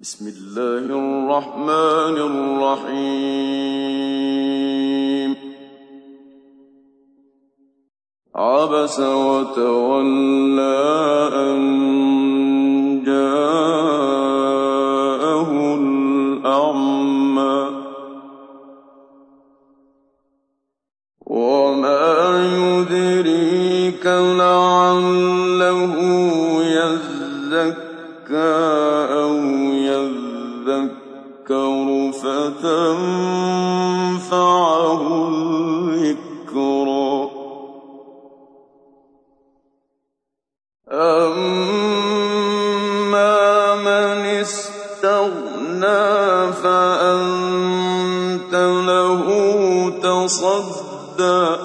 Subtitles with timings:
[0.00, 2.16] بسم الله الرحمن
[2.86, 5.34] الرحيم.
[8.34, 10.78] عبس وتولى
[11.34, 11.58] أن
[13.06, 13.34] جاءه
[15.74, 17.68] الأعمى.
[21.26, 25.94] وما يدريك لعله
[26.62, 28.97] يزكى.
[32.58, 32.98] فتنفعه
[35.28, 37.30] الذكرى
[40.92, 42.14] أما
[43.74, 46.02] من استغنى
[46.52, 48.54] فأنت
[48.86, 49.24] له
[50.02, 51.56] تصدى.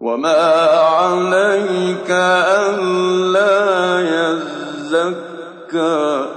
[0.00, 4.00] وما عليك ألا
[4.90, 6.29] يزكى.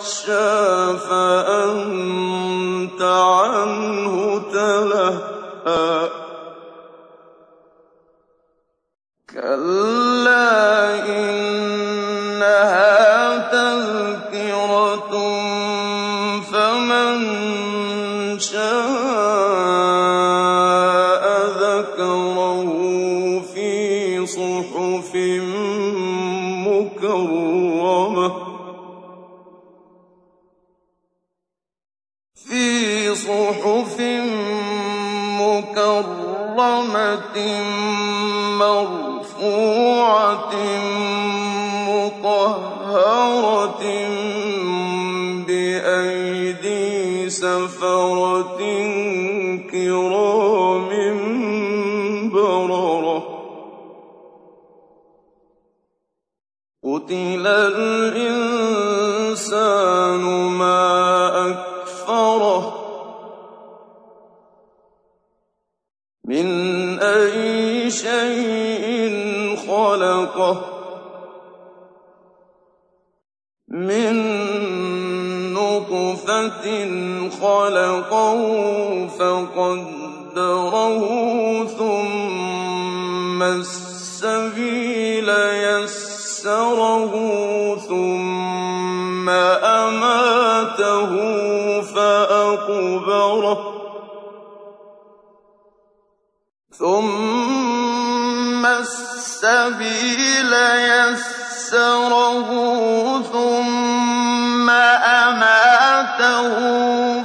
[0.00, 6.08] يخشى فأنت عنه تلهى.
[9.30, 10.48] كلا
[11.08, 12.80] إنها
[13.52, 15.12] تذكرة
[16.52, 17.18] فمن
[18.38, 18.70] شاء
[21.60, 22.68] ذكره
[23.54, 23.70] في
[24.26, 25.12] صحف
[26.66, 28.49] مكرمة.
[36.60, 37.36] مكرمة
[38.58, 40.54] مرفوعة
[41.88, 43.82] مطهرة
[45.46, 48.58] بأيدي سفرة
[49.70, 50.90] كرام
[52.32, 53.20] بررة
[56.84, 59.00] قتل الإنسان
[60.58, 60.80] ما
[61.50, 62.89] أكفره
[66.30, 69.18] من أي شيء
[69.66, 70.60] خلقه
[73.68, 74.16] من
[75.52, 76.64] نطفة
[77.42, 78.40] خلقه
[79.18, 80.74] فقدره
[81.66, 85.28] ثم السبيل
[85.68, 87.12] يسره
[87.76, 91.10] ثم أماته
[91.80, 93.79] فأقبره
[96.80, 100.52] ثم السبيل
[101.12, 102.48] يسره
[103.22, 106.52] ثم أماته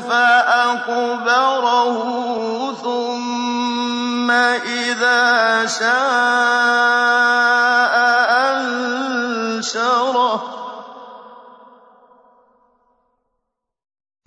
[0.09, 1.95] فأقبره
[2.83, 5.95] ثم إذا شاء
[9.39, 10.41] أنشره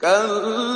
[0.01, 0.68] كلا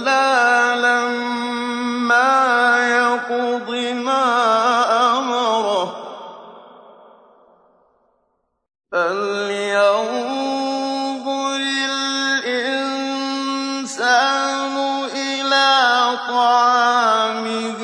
[14.03, 14.75] الإنسان
[15.15, 17.83] إلى طعامه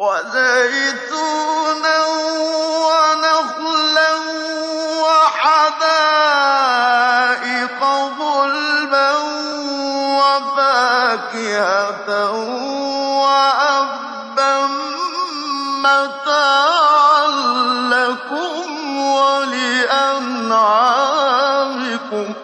[0.00, 1.98] وزيتونا
[2.86, 4.12] ونخلا
[5.04, 5.80] وحدائق
[8.20, 9.12] غلبا
[10.20, 12.08] وفاكهة
[13.20, 14.56] وأبا
[15.84, 17.26] متاعا
[17.92, 18.68] لكم
[18.98, 20.40] ولأنعامكم.
[22.00, 22.36] أَنفُسِكُمْ ۚ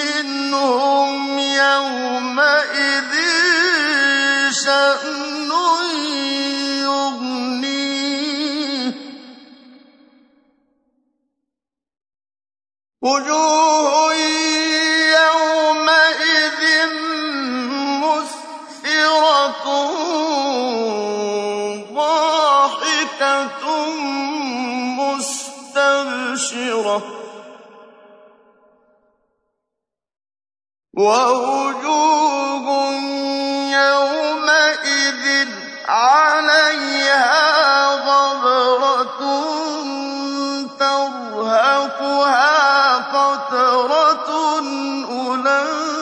[0.00, 3.12] مِّنْهُمْ يَوْمَئِذٍ
[4.64, 5.50] شَأْنٌ
[6.88, 8.92] يُغْنِيهِ ۖ.
[31.02, 32.66] ووجوه
[33.72, 35.48] يومئذ
[35.88, 37.32] عليها
[38.06, 39.20] غبرة
[40.78, 42.52] ترهقها
[42.96, 44.30] قترة
[45.10, 46.01] أولئك